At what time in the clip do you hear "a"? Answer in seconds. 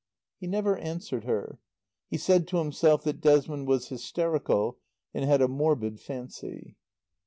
5.43-5.47